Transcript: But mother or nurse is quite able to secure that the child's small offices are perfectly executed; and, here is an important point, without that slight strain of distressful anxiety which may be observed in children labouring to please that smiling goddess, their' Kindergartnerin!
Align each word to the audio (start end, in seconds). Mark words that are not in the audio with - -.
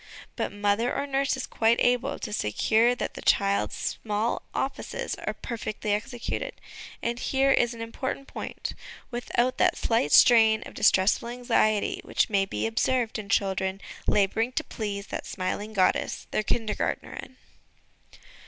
But 0.35 0.51
mother 0.51 0.95
or 0.95 1.05
nurse 1.05 1.37
is 1.37 1.45
quite 1.45 1.79
able 1.79 2.17
to 2.17 2.33
secure 2.33 2.95
that 2.95 3.13
the 3.13 3.21
child's 3.21 3.75
small 3.75 4.41
offices 4.51 5.13
are 5.13 5.35
perfectly 5.35 5.93
executed; 5.93 6.59
and, 7.03 7.19
here 7.19 7.51
is 7.51 7.75
an 7.75 7.83
important 7.83 8.27
point, 8.27 8.73
without 9.11 9.59
that 9.59 9.77
slight 9.77 10.11
strain 10.11 10.63
of 10.65 10.73
distressful 10.73 11.27
anxiety 11.29 12.01
which 12.03 12.31
may 12.31 12.45
be 12.47 12.65
observed 12.65 13.19
in 13.19 13.29
children 13.29 13.79
labouring 14.07 14.53
to 14.53 14.63
please 14.63 15.05
that 15.09 15.27
smiling 15.27 15.71
goddess, 15.71 16.25
their' 16.31 16.41
Kindergartnerin! 16.51 17.35